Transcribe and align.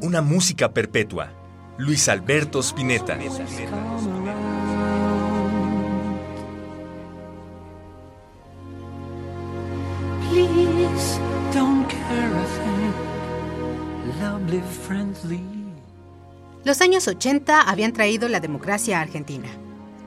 Una 0.00 0.22
música 0.22 0.72
perpetua. 0.72 1.30
Luis 1.76 2.08
Alberto 2.08 2.60
Spinetta. 2.60 3.18
Los 16.64 16.80
años 16.80 17.06
80 17.08 17.60
habían 17.60 17.92
traído 17.92 18.26
la 18.28 18.40
democracia 18.40 18.98
a 18.98 19.02
Argentina, 19.02 19.50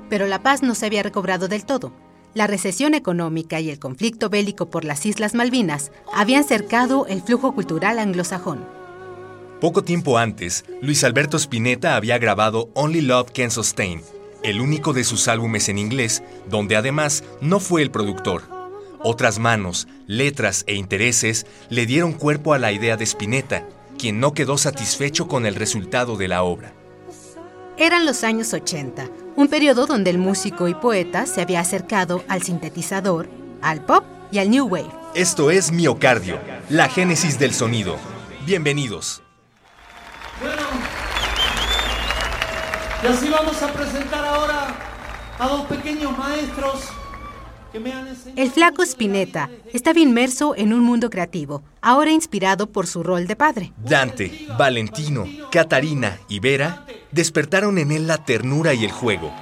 pero 0.10 0.26
la 0.26 0.42
paz 0.42 0.64
no 0.64 0.74
se 0.74 0.88
había 0.88 1.04
recobrado 1.04 1.48
del 1.48 1.66
todo. 1.66 2.01
La 2.34 2.48
recesión 2.48 2.94
económica 2.94 3.60
y 3.60 3.70
el 3.70 3.78
conflicto 3.78 4.30
bélico 4.30 4.70
por 4.70 4.86
las 4.86 5.06
Islas 5.06 5.36
Malvinas 5.36 5.92
habían 6.14 6.46
cercado 6.46 7.06
el 7.08 7.22
flujo 7.22 7.54
cultural 7.54 8.00
anglosajón. 8.00 8.64
Poco 9.60 9.84
tiempo 9.84 10.18
antes, 10.18 10.64
Luis 10.82 11.04
Alberto 11.04 11.36
Spinetta 11.36 11.98
había 11.98 12.18
grabado 12.18 12.70
Only 12.74 13.02
Love 13.02 13.32
Can 13.34 13.52
Sustain, 13.52 14.02
el 14.44 14.62
único 14.62 14.94
de 14.94 15.04
sus 15.04 15.28
álbumes 15.28 15.68
en 15.68 15.78
inglés, 15.78 16.24
donde 16.50 16.78
además 16.78 17.26
no 17.42 17.60
fue 17.60 17.82
el 17.82 17.92
productor. 17.92 18.44
Otras 19.04 19.38
manos, 19.38 19.90
letras 20.08 20.64
e 20.68 20.76
intereses 20.76 21.46
le 21.70 21.86
dieron 21.86 22.14
cuerpo 22.14 22.54
a 22.54 22.60
la 22.60 22.72
idea 22.72 22.96
de 22.96 23.04
Spinetta, 23.04 23.68
quien 23.98 24.22
no 24.22 24.34
quedó 24.34 24.58
satisfecho 24.58 25.28
con 25.28 25.46
el 25.46 25.56
resultado 25.56 26.16
de 26.16 26.30
la 26.30 26.44
obra. 26.44 26.74
Eran 27.78 28.06
los 28.06 28.24
años 28.24 28.54
80, 28.54 29.10
un 29.36 29.48
periodo 29.48 29.86
donde 29.86 30.10
el 30.10 30.18
músico 30.18 30.68
y 30.68 30.74
poeta 30.74 31.26
se 31.26 31.42
había 31.42 31.60
acercado 31.60 32.24
al 32.28 32.42
sintetizador, 32.44 33.30
al 33.62 33.84
pop 33.86 34.04
y 34.32 34.40
al 34.40 34.50
new 34.50 34.66
wave. 34.68 34.90
Esto 35.14 35.52
es 35.52 35.72
Miocardio, 35.72 36.40
la 36.70 36.90
génesis 36.90 37.38
del 37.40 37.54
sonido. 37.54 37.98
Bienvenidos. 38.46 39.22
Bueno, 40.40 40.62
y 43.04 43.08
así 43.08 43.30
vamos 43.30 43.62
a 43.62 43.74
presentar 43.74 44.26
ahora 44.26 44.76
a 45.40 45.48
dos 45.48 45.66
pequeños 45.66 46.18
maestros 46.18 46.84
que 46.84 46.90
me 46.90 46.90
han 46.90 46.90
enseñado... 46.90 47.61
El 48.36 48.52
flaco 48.52 48.84
Spinetta 48.84 49.50
estaba 49.74 50.00
inmerso 50.00 50.56
en 50.56 50.74
un 50.74 50.82
mundo 50.82 51.10
creativo, 51.10 51.64
ahora 51.82 52.12
inspirado 52.12 52.68
por 52.68 52.88
su 52.88 53.04
rol 53.04 53.28
de 53.28 53.36
padre. 53.36 53.74
Dante, 53.78 54.48
Valentino, 54.58 55.26
Catarina 55.52 56.20
y 56.28 56.40
Vera 56.40 56.86
despertaron 57.12 57.78
en 57.78 57.92
él 57.92 58.08
la 58.08 58.24
ternura 58.24 58.74
y 58.74 58.84
el 58.84 58.92
juego, 58.92 59.34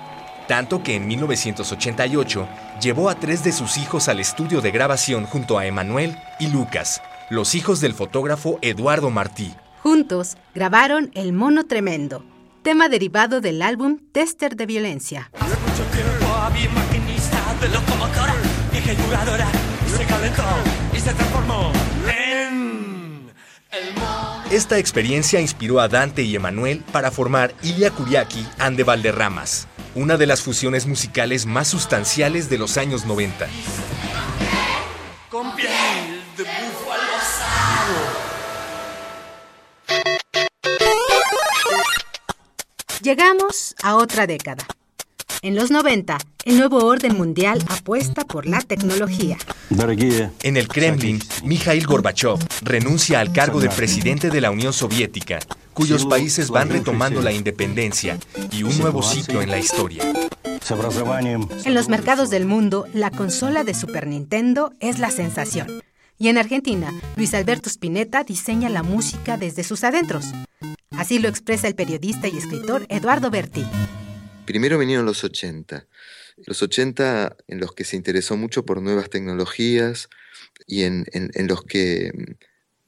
tanto 0.47 0.83
que 0.83 0.95
en 0.95 1.08
1988 1.08 2.47
llevó 2.81 3.09
a 3.09 3.16
tres 3.16 3.44
de 3.44 3.52
sus 3.52 3.77
hijos 3.77 4.08
al 4.09 4.19
estudio 4.19 4.61
de 4.61 4.71
grabación 4.71 5.25
junto 5.25 5.58
a 5.58 5.66
Emanuel 5.66 6.16
y 6.39 6.47
Lucas, 6.47 7.02
los 7.30 7.55
hijos 7.55 7.81
del 7.81 7.93
fotógrafo 7.93 8.59
Eduardo 8.61 9.09
Martí. 9.09 9.53
Juntos 9.81 10.36
grabaron 10.53 11.11
El 11.14 11.33
Mono 11.33 11.66
Tremendo, 11.66 12.23
tema 12.64 12.89
derivado 12.89 13.41
del 13.41 13.61
álbum 13.61 13.99
Tester 14.11 14.55
de 14.55 14.66
Violencia. 14.66 15.32
De 17.59 17.67
locomotora, 17.70 18.36
dije 18.71 18.95
jugadora, 18.95 19.47
y 19.86 19.89
se 19.97 20.05
calentó 20.05 20.43
y 20.93 20.99
se 20.99 21.14
transformó 21.14 21.71
en 22.08 23.31
el 23.71 23.93
mono. 23.95 24.43
Esta 24.49 24.77
experiencia 24.77 25.42
inspiró 25.42 25.80
a 25.81 25.89
Dante 25.89 26.21
y 26.21 26.36
Emanuel 26.36 26.83
para 26.92 27.11
formar 27.11 27.53
Ilia 27.61 27.92
Kuriaki 27.92 28.45
and 28.59 28.77
the 28.77 28.83
Valderramas, 28.83 29.67
una 29.93 30.15
de 30.15 30.25
las 30.25 30.42
fusiones 30.42 30.86
musicales 30.87 31.45
más 31.45 31.67
sustanciales 31.67 32.49
de 32.49 32.58
los 32.58 32.77
años 32.77 33.05
90. 33.05 33.47
con 35.30 35.55
piel 35.55 35.70
de 36.37 36.43
búfalo 36.43 37.15
asado. 37.17 38.30
Llegamos 43.02 43.76
a 43.83 43.95
otra 43.95 44.27
década. 44.27 44.65
En 45.42 45.55
los 45.55 45.72
90, 45.72 46.17
el 46.44 46.58
nuevo 46.58 46.83
orden 46.86 47.16
mundial 47.16 47.64
apuesta 47.70 48.26
por 48.26 48.45
la 48.45 48.60
tecnología. 48.60 49.38
En 50.44 50.58
el 50.58 50.67
Kremlin, 50.67 51.22
Mikhail 51.45 51.88
Gorbachev 51.88 52.39
renuncia 52.61 53.22
al 53.22 53.32
cargo 53.32 53.61
de 53.61 53.70
presidente 53.70 54.30
de 54.30 54.42
la 54.42 54.52
Unión 54.52 54.73
Soviética, 54.73 55.39
cuyos 55.73 56.05
países 56.05 56.50
van 56.50 56.70
retomando 56.70 57.22
la 57.22 57.32
independencia 57.32 58.20
y 58.52 58.64
un 58.64 58.77
nuevo 58.80 59.02
ciclo 59.02 59.42
en 59.42 59.50
la 59.50 59.60
historia. 59.60 60.04
En 61.64 61.73
los 61.73 61.88
mercados 61.88 62.30
del 62.30 62.45
mundo, 62.45 62.86
la 62.94 63.10
consola 63.10 63.64
de 63.64 63.73
Super 63.73 64.08
Nintendo 64.08 64.73
es 64.82 65.00
la 65.00 65.10
sensación. 65.10 65.82
Y 66.17 66.27
en 66.27 66.38
Argentina, 66.38 66.94
Luis 67.16 67.33
Alberto 67.33 67.70
Spinetta 67.70 68.26
diseña 68.26 68.67
la 68.67 68.83
música 68.83 69.38
desde 69.38 69.64
sus 69.64 69.86
adentros. 69.86 70.26
Así 70.92 71.17
lo 71.17 71.30
expresa 71.30 71.70
el 71.70 71.76
periodista 71.76 72.27
y 72.27 72.38
escritor 72.38 72.86
Eduardo 72.89 73.32
Berti. 73.32 73.64
Primero 74.49 74.80
vinieron 74.80 75.05
los 75.05 75.23
80. 75.23 75.87
Los 76.48 76.64
80 76.64 77.37
en 77.48 77.60
los 77.60 77.73
que 77.73 77.83
se 77.83 77.98
interesó 77.98 78.36
mucho 78.36 78.65
por 78.65 78.82
nuevas 78.82 79.10
tecnologías 79.11 80.10
y 80.67 80.83
en, 80.83 81.05
en- 81.14 81.32
los 81.48 81.64
que 81.64 82.11
mm, 82.15 82.33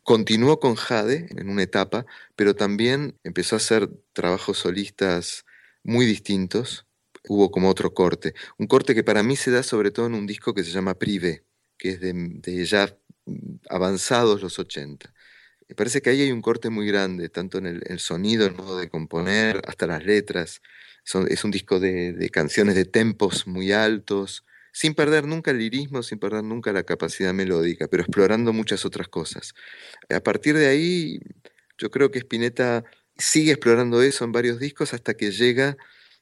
continuó 0.04 0.60
con 0.60 0.76
Jade 0.76 1.28
en 1.38 1.50
una 1.50 1.64
etapa, 1.64 2.06
pero 2.36 2.56
también 2.56 3.18
empezó 3.24 3.56
a 3.56 3.60
hacer 3.60 3.90
trabajos 4.14 4.60
solistas 4.60 5.46
muy 5.84 6.06
distintos. 6.08 6.88
Hubo 7.30 7.52
como 7.52 7.70
otro 7.70 7.94
corte. 7.94 8.34
Un 8.60 8.68
corte 8.68 8.96
que 8.96 9.04
para 9.04 9.24
mí 9.24 9.36
se 9.38 9.52
da 9.52 9.64
sobre 9.64 9.92
todo 9.92 10.08
en 10.08 10.16
un 10.16 10.28
disco 10.28 10.54
que 10.56 10.64
se 10.64 10.72
llama 10.72 10.96
Privé, 11.00 11.46
que 11.78 11.92
es 11.92 12.02
de, 12.02 12.14
ya 12.66 12.98
mm, 13.28 13.56
avanzados 13.70 14.42
los 14.44 14.60
80. 14.60 15.14
Me 15.70 15.76
parece 15.76 16.02
que 16.02 16.10
ahí 16.12 16.22
hay 16.22 16.32
un 16.32 16.42
corte 16.42 16.70
muy 16.70 16.88
grande, 16.88 17.30
tanto 17.30 17.58
en 17.60 17.68
el 17.68 18.00
sonido, 18.00 18.46
el 18.48 18.56
modo 18.56 18.78
de 18.78 18.90
componer, 18.90 19.62
hasta 19.68 19.88
las 19.88 20.06
letras. 20.06 20.62
Es 21.04 21.44
un 21.44 21.52
disco 21.52 21.80
de, 21.80 22.30
canciones 22.32 22.76
de 22.76 22.86
tempos 22.86 23.48
muy 23.48 23.72
altos, 23.72 24.46
sin 24.72 24.94
perder 24.94 25.26
nunca 25.26 25.52
el 25.52 25.58
lirismo, 25.58 26.04
sin 26.04 26.20
perder 26.20 26.44
nunca 26.44 26.72
la 26.72 26.84
capacidad 26.84 27.34
melódica, 27.34 27.88
pero 27.88 28.04
explorando 28.04 28.54
muchas 28.54 28.86
otras 28.86 29.08
cosas. 29.08 29.54
A 30.10 30.22
partir 30.22 30.56
de 30.56 30.68
ahí, 30.68 31.20
yo 31.78 31.92
creo 31.92 32.12
que 32.12 32.20
Spinetta 32.20 32.86
sigue 33.18 33.52
explorando 33.52 34.02
eso 34.02 34.24
en 34.24 34.32
varios 34.32 34.60
discos 34.60 34.94
hasta 34.94 35.16
que 35.16 35.32
llega 35.32 35.78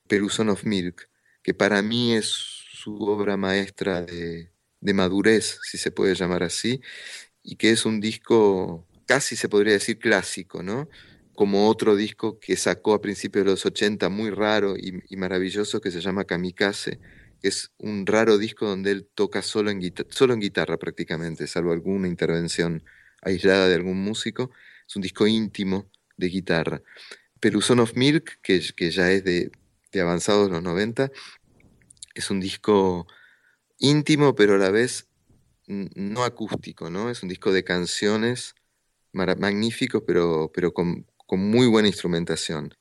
Peluson 0.07 0.49
of 0.49 0.63
Milk, 0.63 1.09
que 1.43 1.53
para 1.53 1.81
mí 1.81 2.15
es 2.15 2.27
su 2.27 2.95
obra 3.03 3.37
maestra 3.37 4.01
de, 4.01 4.51
de 4.81 4.93
madurez, 4.93 5.59
si 5.63 5.77
se 5.77 5.91
puede 5.91 6.15
llamar 6.15 6.43
así, 6.43 6.81
y 7.43 7.55
que 7.57 7.71
es 7.71 7.85
un 7.85 7.99
disco 7.99 8.87
casi 9.05 9.35
se 9.35 9.49
podría 9.49 9.73
decir 9.73 9.97
clásico, 9.97 10.61
¿no? 10.61 10.87
Como 11.39 11.69
otro 11.69 11.95
disco 11.95 12.37
que 12.37 12.57
sacó 12.57 12.93
a 12.93 12.99
principios 12.99 13.45
de 13.45 13.51
los 13.51 13.65
80, 13.65 14.09
muy 14.09 14.29
raro 14.29 14.75
y, 14.75 15.15
maravilloso, 15.15 15.79
que 15.79 15.89
se 15.89 16.01
llama 16.01 16.25
Kamikaze, 16.25 16.99
es 17.41 17.71
un 17.77 18.05
raro 18.05 18.37
disco 18.37 18.65
donde 18.65 18.91
él 18.91 19.07
toca 19.15 19.41
solo 19.41 19.71
en, 19.71 19.79
guitarra 19.79 20.75
prácticamente, 20.75 21.47
salvo 21.47 21.71
alguna 21.71 22.09
intervención 22.09 22.83
aislada 23.21 23.69
de 23.69 23.75
algún 23.75 24.03
músico. 24.03 24.51
Es 24.85 24.97
un 24.97 25.01
disco 25.01 25.27
íntimo 25.27 25.89
de 26.17 26.27
guitarra. 26.27 26.81
Peluson 27.39 27.79
of 27.79 27.95
Milk, 27.95 28.41
que, 28.41 28.59
ya 28.59 29.09
es 29.09 29.23
de, 29.23 29.49
de 29.93 30.01
avanzados 30.01 30.51
los 30.51 30.61
90, 30.61 31.09
es 32.15 32.29
un 32.31 32.41
disco 32.41 33.07
íntimo, 33.77 34.35
pero 34.35 34.55
a 34.55 34.57
la 34.57 34.71
vez 34.71 35.07
no 35.67 36.25
acústico, 36.25 36.89
¿no? 36.89 37.09
Es 37.09 37.23
un 37.23 37.29
disco 37.29 37.53
de 37.53 37.63
canciones 37.63 38.55
magnífico, 39.13 40.03
pero, 40.03 40.51
pero 40.53 40.73
con, 40.73 41.08
con 41.29 41.51
muy 41.51 41.67
buena 41.67 41.87
instrumentación. 41.87 42.73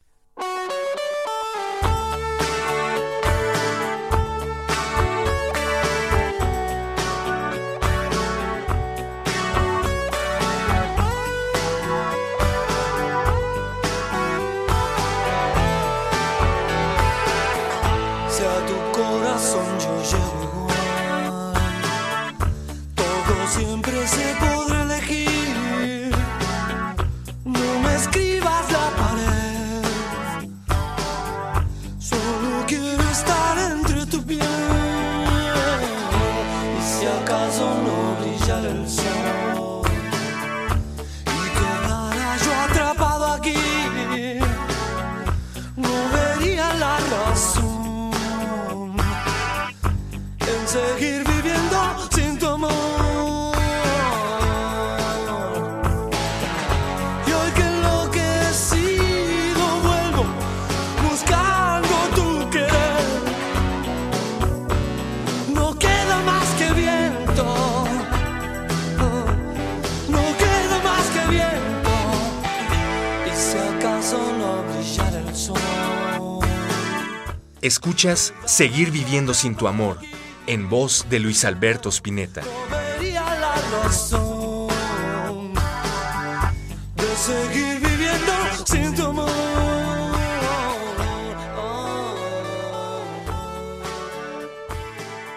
Escuchas 77.60 78.32
Seguir 78.46 78.93
viviendo 78.93 79.34
sin 79.34 79.56
tu 79.56 79.66
amor, 79.66 79.99
en 80.46 80.69
voz 80.69 81.06
de 81.10 81.19
Luis 81.19 81.44
Alberto 81.44 81.88
Spinetta. 81.88 82.43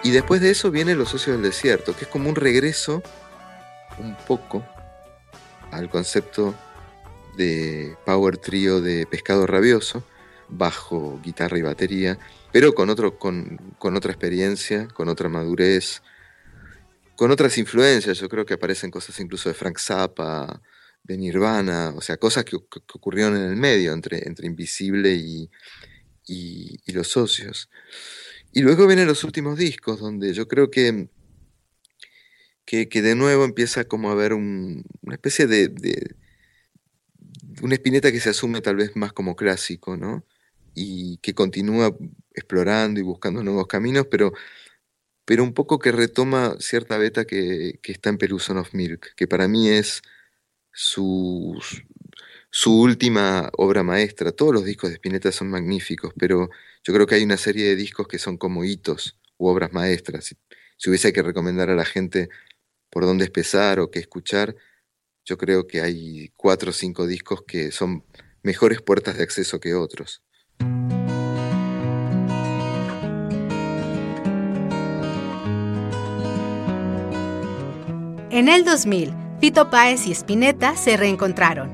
Y 0.04 0.12
después 0.12 0.42
de 0.42 0.52
eso 0.52 0.70
viene 0.70 0.94
Los 0.94 1.10
Socios 1.10 1.38
del 1.38 1.44
Desierto, 1.44 1.96
que 1.96 2.06
es 2.06 2.12
como 2.12 2.30
un 2.30 2.36
regreso 2.36 3.02
un 3.98 4.16
poco 4.28 4.64
al 5.72 5.90
concepto 5.90 6.54
de 7.36 7.98
power 8.06 8.38
trio 8.38 8.80
de 8.80 9.08
Pescado 9.08 9.48
Rabioso, 9.48 10.04
bajo, 10.52 11.20
guitarra 11.24 11.58
y 11.58 11.62
batería, 11.62 12.20
pero 12.52 12.74
con, 12.74 12.90
otro, 12.90 13.18
con, 13.18 13.58
con 13.80 13.96
otra 13.96 14.12
experiencia, 14.12 14.88
con 14.90 15.10
otra 15.10 15.30
madurez, 15.30 16.02
con 17.16 17.32
otras 17.32 17.58
influencias. 17.58 18.20
Yo 18.20 18.30
creo 18.30 18.46
que 18.46 18.56
aparecen 18.56 18.92
cosas 18.92 19.20
incluso 19.20 19.50
de 19.50 19.56
Frank 19.56 19.80
Zappa, 19.80 20.62
de 21.04 21.18
Nirvana, 21.18 21.94
o 21.96 22.02
sea, 22.02 22.18
cosas 22.18 22.46
que, 22.46 22.56
ocurrieron 22.56 23.36
en 23.36 23.44
el 23.44 23.56
medio 23.56 23.94
entre, 23.94 24.28
entre 24.28 24.46
Invisible 24.48 25.14
y, 25.14 25.50
y- 26.28 26.92
Los 26.92 27.08
Socios. 27.10 27.70
Y 28.52 28.62
luego 28.62 28.86
vienen 28.86 29.08
los 29.08 29.24
últimos 29.24 29.58
discos, 29.58 30.00
donde 30.00 30.34
yo 30.34 30.48
creo 30.48 30.70
que, 30.70 31.08
que, 32.66 32.86
de 32.86 33.16
nuevo 33.16 33.46
empieza 33.46 33.86
como 33.86 34.10
a 34.10 34.14
haber 34.14 34.34
un- 34.34 34.84
una 35.02 35.16
especie 35.16 35.48
de, 35.48 35.70
de- 35.70 36.16
una 37.62 37.76
espineta 37.76 38.12
que 38.12 38.20
se 38.20 38.30
asume 38.30 38.62
tal 38.62 38.76
vez 38.76 38.96
más 38.96 39.14
como 39.14 39.36
clásico, 39.36 39.98
¿no? 39.98 40.26
Y 40.74 41.18
que 41.18 41.34
continúa 41.34 41.96
explorando 42.34 43.00
y 43.00 43.04
buscando 43.04 43.44
nuevos 43.44 43.68
caminos, 43.68 44.08
pero, 44.10 44.34
pero 45.26 45.44
un 45.44 45.54
poco 45.54 45.80
que 45.80 45.92
retoma 45.92 46.56
cierta 46.60 46.98
beta 46.98 47.26
que, 47.26 47.80
está 47.84 48.10
en 48.10 48.18
Peluson 48.18 48.58
of 48.58 48.74
Milk, 48.74 49.14
que 49.16 49.28
para 49.28 49.48
mí 49.48 49.70
es 49.70 50.02
su, 50.72 51.62
su 52.50 52.80
última 52.80 53.50
obra 53.58 53.84
maestra. 53.84 54.32
Todos 54.32 54.54
los 54.54 54.66
discos 54.66 54.90
de 54.90 54.96
Spinetta 54.96 55.32
son 55.32 55.50
magníficos, 55.50 56.14
pero 56.18 56.50
yo 56.84 56.94
creo 56.94 57.08
que 57.08 57.16
hay 57.16 57.24
una 57.24 57.38
serie 57.38 57.66
de 57.66 57.76
discos 57.76 58.08
que 58.08 58.20
son 58.20 58.38
como 58.38 58.64
hitos 58.64 59.20
u 59.38 59.48
obras 59.48 59.74
maestras. 59.74 60.36
Si 60.78 60.90
hubiese 60.90 61.14
que 61.14 61.24
recomendar 61.24 61.70
a 61.70 61.76
la 61.76 61.86
gente 61.86 62.30
por 62.90 63.06
dónde 63.06 63.26
empezar 63.26 63.80
o 63.80 63.92
qué 63.92 64.00
escuchar, 64.00 64.56
yo 65.26 65.38
creo 65.38 65.68
que 65.68 65.82
hay 65.82 66.30
cuatro 66.36 66.72
o 66.72 66.74
cinco 66.74 67.08
discos 67.08 67.44
que 67.44 67.72
son 67.72 68.04
mejores 68.44 68.82
puertas 68.82 69.18
de 69.18 69.24
acceso 69.24 69.60
que 69.60 69.76
otros. 69.76 70.24
En 78.30 78.50
el 78.50 78.64
2000, 78.66 79.14
Fito 79.40 79.70
Páez 79.70 80.08
y 80.08 80.12
Spinetta 80.12 80.76
se 80.76 80.98
reencontraron. 80.98 81.70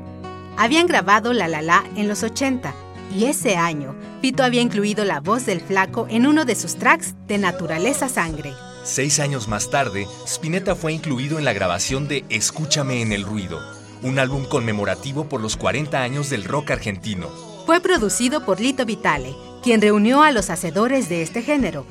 Habían 0.58 0.88
grabado 0.88 1.32
La 1.32 1.48
La 1.48 1.84
en 1.96 2.08
los 2.08 2.24
80 2.24 2.74
y 3.16 3.26
ese 3.26 3.56
año, 3.56 3.96
Fito 4.22 4.44
había 4.44 4.62
incluido 4.62 5.06
la 5.06 5.20
voz 5.20 5.46
del 5.46 5.62
flaco 5.62 6.08
en 6.10 6.28
uno 6.28 6.46
de 6.46 6.56
sus 6.56 6.76
tracks 6.76 7.16
de 7.28 7.38
Naturaleza 7.38 8.10
Sangre. 8.10 8.54
Seis 8.84 9.20
años 9.20 9.48
más 9.48 9.70
tarde, 9.70 10.08
Spinetta 10.26 10.76
fue 10.76 10.94
incluido 10.94 11.38
en 11.40 11.46
la 11.46 11.54
grabación 11.54 12.08
de 12.08 12.26
Escúchame 12.30 13.02
en 13.02 13.12
el 13.12 13.24
Ruido, 13.24 13.60
un 14.02 14.20
álbum 14.20 14.46
conmemorativo 14.46 15.30
por 15.30 15.42
los 15.42 15.58
40 15.58 16.02
años 16.02 16.30
del 16.30 16.44
rock 16.44 16.72
argentino. 16.72 17.47
Fue 17.68 17.82
producido 17.82 18.46
por 18.46 18.62
Lito 18.62 18.86
Vitale, 18.86 19.36
quien 19.62 19.82
reunió 19.82 20.24
a 20.24 20.32
los 20.32 20.50
hacedores 20.50 21.10
de 21.10 21.22
este 21.22 21.42
género. 21.42 21.86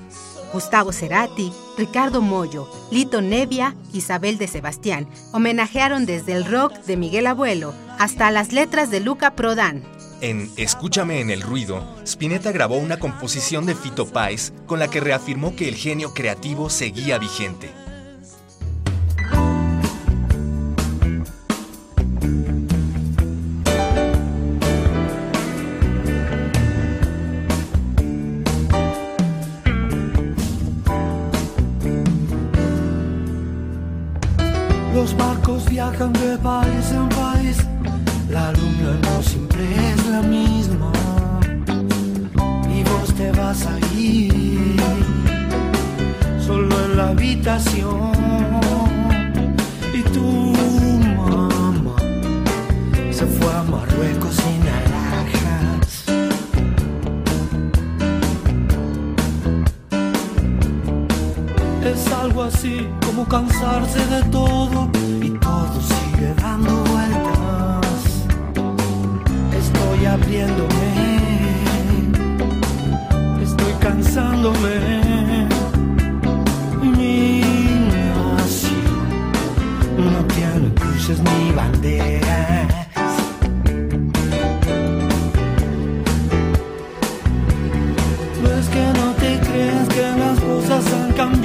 Gustavo 0.50 0.90
Cerati, 0.90 1.52
Ricardo 1.76 2.22
Mollo, 2.22 2.66
Lito 2.90 3.20
Nevia, 3.20 3.76
Isabel 3.92 4.38
de 4.38 4.48
Sebastián 4.48 5.06
homenajearon 5.32 6.06
desde 6.06 6.32
el 6.32 6.46
rock 6.46 6.72
de 6.86 6.96
Miguel 6.96 7.26
Abuelo 7.26 7.74
hasta 7.98 8.30
las 8.30 8.54
letras 8.54 8.90
de 8.90 9.00
Luca 9.00 9.34
Prodan. 9.34 9.84
En 10.22 10.50
Escúchame 10.56 11.20
en 11.20 11.28
el 11.28 11.42
Ruido, 11.42 11.86
Spinetta 12.04 12.52
grabó 12.52 12.78
una 12.78 12.98
composición 12.98 13.66
de 13.66 13.74
Fito 13.74 14.06
Páez 14.06 14.54
con 14.64 14.78
la 14.78 14.88
que 14.88 15.00
reafirmó 15.00 15.56
que 15.56 15.68
el 15.68 15.74
genio 15.74 16.14
creativo 16.14 16.70
seguía 16.70 17.18
vigente. 17.18 17.68
Los 34.96 35.14
barcos 35.14 35.68
viajan 35.68 36.10
de 36.14 36.38
país 36.38 36.90
en 36.90 37.06
país, 37.10 37.58
la 38.30 38.50
luna 38.52 38.98
no 39.02 39.22
siempre 39.22 39.62
es 39.90 40.06
la 40.06 40.22
misma. 40.22 40.90
Y 42.74 42.82
vos 42.82 43.14
te 43.14 43.30
vas 43.32 43.66
a 43.66 43.78
ir 43.94 44.80
solo 46.40 46.74
en 46.86 46.96
la 46.96 47.08
habitación. 47.08 48.10
Y 49.92 50.00
tu 50.14 50.54
mamá 51.18 51.96
se 53.10 53.26
fue 53.26 53.52
a 53.52 53.62
Marruecos 53.64 54.34
sin 54.34 54.62
alhajas. 54.62 54.95
Es 61.84 62.12
algo 62.12 62.42
así 62.42 62.88
como 63.04 63.26
cansarse 63.26 64.04
de 64.06 64.22
todo 64.30 64.88
y 65.22 65.30
todo 65.30 65.80
sigue 65.80 66.34
dando 66.34 66.72
vueltas. 66.84 68.26
Estoy 69.56 70.06
abriéndome, 70.06 70.88
estoy 73.42 73.72
cansándome. 73.80 75.48
Mi 76.82 77.40
nación 77.92 79.30
no 79.96 80.24
tiene 80.34 80.74
cruces 80.74 81.20
ni 81.20 81.52
banderas. 81.52 82.85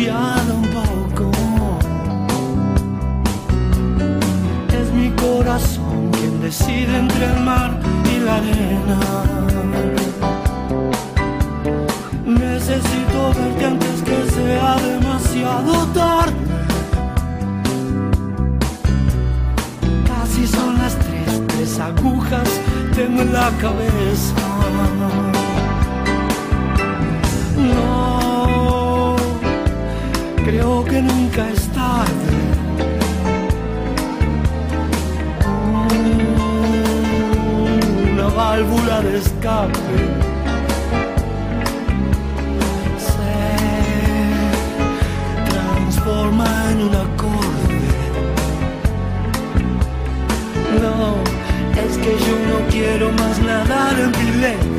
Un 0.09 0.67
poco. 0.73 1.31
Es 4.73 4.91
mi 4.93 5.11
corazón 5.11 6.09
quien 6.11 6.41
decide 6.41 6.97
entre 6.97 7.25
el 7.25 7.39
mar 7.41 7.79
y 8.11 8.19
la 8.19 8.35
arena. 8.37 8.99
Necesito 12.25 13.33
verte 13.37 13.65
antes 13.65 14.01
que 14.01 14.31
sea 14.31 14.75
demasiado 14.77 15.85
tarde. 15.93 16.33
Casi 20.07 20.47
son 20.47 20.77
las 20.79 20.95
tres, 20.95 21.47
tres 21.47 21.79
agujas 21.79 22.49
tengo 22.95 23.21
en 23.21 23.33
la 23.33 23.51
cabeza. 23.61 25.40
Que 30.85 31.01
nunca 31.01 31.49
es 31.49 31.67
tarde. 31.69 32.11
Una 38.13 38.27
válvula 38.27 39.01
de 39.01 39.17
escape. 39.17 39.79
Se 42.97 43.35
transforma 45.49 46.47
en 46.71 46.81
un 46.81 46.95
acorde. 46.95 47.81
No, 50.81 51.15
es 51.79 51.97
que 51.97 52.11
yo 52.25 52.35
no 52.49 52.57
quiero 52.69 53.11
más 53.13 53.39
nadar 53.39 53.99
en 53.99 54.11
piletas. 54.11 54.70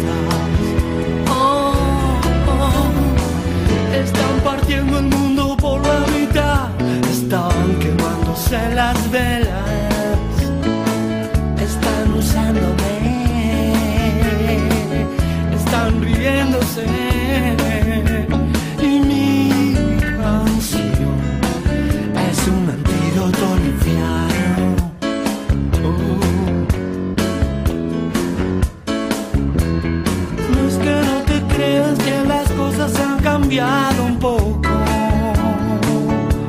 Un 33.61 34.19
poco. 34.19 34.63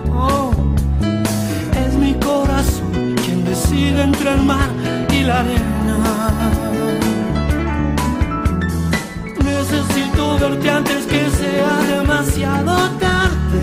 Oh, 0.10 0.51
es 1.86 1.95
mi 1.95 2.13
corazón 2.13 3.15
quien 3.25 3.43
decide 3.43 4.03
entre 4.03 4.33
el 4.33 4.43
mar 4.43 4.69
y 5.12 5.24
la 5.24 5.41
arena. 5.41 5.98
Necesito 9.43 10.39
verte 10.39 10.69
antes 10.69 11.05
que 11.05 11.29
sea 11.29 11.98
demasiado 11.98 12.89
tarde. 12.91 13.62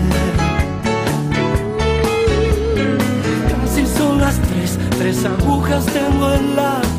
Casi 3.49 3.87
son 3.87 4.21
las 4.21 4.39
tres, 4.39 4.77
tres 4.99 5.25
agujas 5.25 5.83
tengo 5.87 6.31
en 6.31 6.55
la 6.55 6.90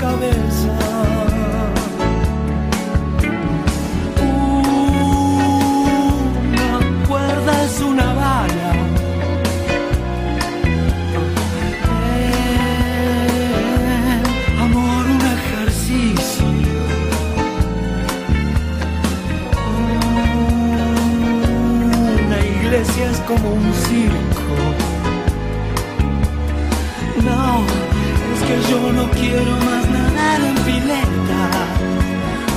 que 28.52 28.70
yo 28.70 28.92
no 28.92 29.08
quiero 29.10 29.52
más 29.66 29.84
nadar 29.88 30.40
en 30.50 30.56
pileta. 30.66 31.42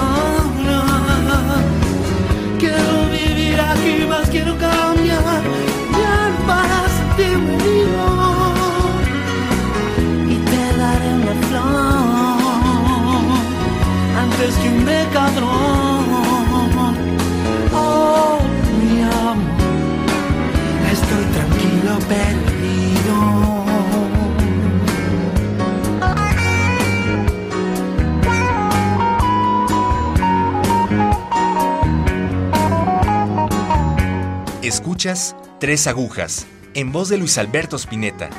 Oh, 0.02 0.44
no. 0.68 0.82
Quiero 2.60 2.96
vivir 3.18 3.60
aquí, 3.60 4.06
más 4.10 4.30
quiero 4.30 4.58
cambiar. 4.58 5.42
Ya 6.00 6.18
para 6.48 6.80
sentirme 6.98 7.56
vivo. 7.68 8.08
Y 10.34 10.36
te 10.50 10.64
daré 10.82 11.10
una 11.22 11.36
flor 11.48 12.40
antes 14.24 14.56
que 14.56 14.68
un 14.70 14.86
decadrón. 14.86 15.75
Tres 35.59 35.85
Agujas, 35.85 36.47
en 36.74 36.91
voz 36.91 37.09
de 37.09 37.19
Luis 37.19 37.38
Alberto 37.38 37.75
Spinetta. 37.75 38.31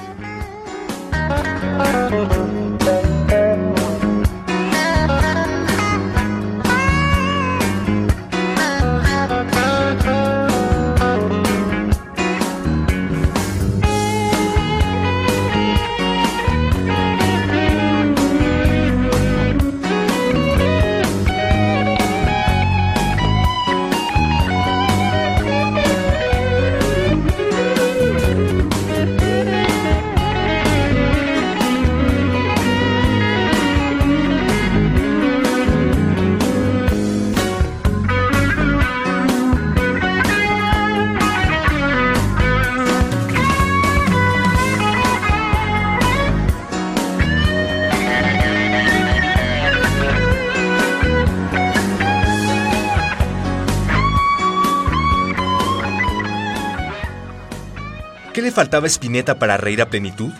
Faltaba 58.57 58.87
Spinetta 58.87 59.39
para 59.39 59.59
reír 59.59 59.83
a 59.83 59.91
plenitud? 59.91 60.33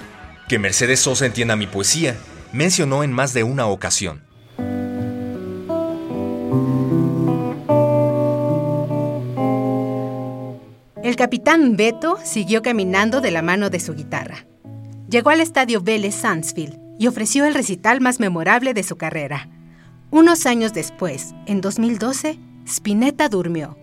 Que 0.49 0.59
Mercedes 0.59 1.01
Sosa 1.01 1.27
entienda 1.27 1.55
mi 1.55 1.67
poesía, 1.67 2.17
mencionó 2.51 3.05
en 3.05 3.13
más 3.13 3.35
de 3.35 3.45
una 3.45 3.67
ocasión. 3.67 4.23
El 11.03 11.15
capitán 11.15 11.77
Beto 11.77 12.19
siguió 12.25 12.63
caminando 12.63 13.21
de 13.21 13.31
la 13.31 13.43
mano 13.43 13.69
de 13.69 13.81
su 13.81 13.95
guitarra. 13.95 14.47
Llegó 15.11 15.29
al 15.29 15.43
estadio 15.43 15.83
Vélez 15.83 16.15
Sansfield 16.15 16.79
y 16.99 17.09
ofreció 17.09 17.45
el 17.45 17.53
recital 17.53 18.01
más 18.01 18.19
memorable 18.19 18.73
de 18.73 18.83
su 18.83 18.97
carrera. 18.97 19.51
Unos 20.11 20.47
años 20.47 20.73
después, 20.73 21.35
en 21.45 21.61
2012, 21.61 22.39
Spinetta 22.65 23.29
durmió. 23.29 23.77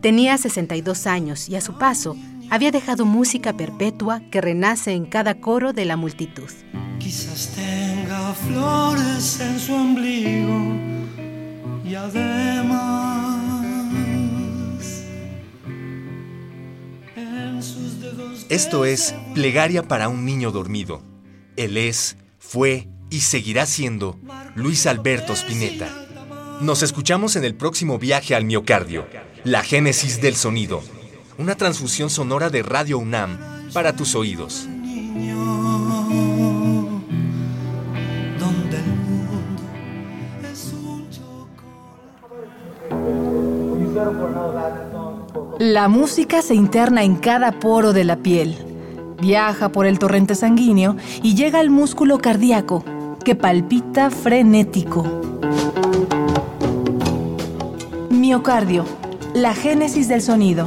Tenía 0.00 0.38
62 0.38 1.06
años 1.06 1.46
y 1.50 1.56
a 1.56 1.60
su 1.60 1.76
paso 1.76 2.16
había 2.50 2.72
dejado 2.72 3.06
música 3.06 3.52
perpetua 3.52 4.20
que 4.30 4.40
renace 4.40 4.92
en 4.92 5.06
cada 5.06 5.40
coro 5.40 5.72
de 5.72 5.84
la 5.84 5.96
multitud. 5.96 6.50
Quizás 6.98 7.54
tenga 7.54 8.34
flores 8.34 9.40
en 9.40 9.58
su 9.58 9.72
ombligo 9.72 10.74
y 11.84 11.94
además 11.94 13.40
en 17.16 17.62
sus 17.62 18.00
dedos 18.00 18.46
Esto 18.48 18.84
es 18.84 19.14
Plegaria 19.34 19.84
para 19.84 20.08
un 20.08 20.24
niño 20.24 20.50
dormido. 20.50 21.02
Él 21.56 21.76
es, 21.76 22.16
fue 22.38 22.88
y 23.10 23.20
seguirá 23.20 23.64
siendo 23.66 24.18
Luis 24.56 24.86
Alberto 24.86 25.32
Spinetta. 25.32 25.88
Nos 26.60 26.82
escuchamos 26.82 27.36
en 27.36 27.44
el 27.44 27.54
próximo 27.54 27.98
viaje 27.98 28.34
al 28.34 28.44
miocardio, 28.44 29.06
la 29.44 29.62
génesis 29.62 30.20
del 30.20 30.36
sonido, 30.36 30.82
una 31.40 31.54
transfusión 31.54 32.10
sonora 32.10 32.50
de 32.50 32.62
Radio 32.62 32.98
UNAM 32.98 33.38
para 33.72 33.96
tus 33.96 34.14
oídos. 34.14 34.68
La 45.58 45.88
música 45.88 46.42
se 46.42 46.54
interna 46.54 47.04
en 47.04 47.16
cada 47.16 47.52
poro 47.52 47.94
de 47.94 48.04
la 48.04 48.16
piel, 48.16 48.56
viaja 49.18 49.70
por 49.70 49.86
el 49.86 49.98
torrente 49.98 50.34
sanguíneo 50.34 50.96
y 51.22 51.34
llega 51.36 51.60
al 51.60 51.70
músculo 51.70 52.18
cardíaco, 52.18 52.84
que 53.24 53.34
palpita 53.34 54.10
frenético. 54.10 55.06
Miocardio, 58.10 58.84
la 59.34 59.54
génesis 59.54 60.06
del 60.08 60.20
sonido. 60.20 60.66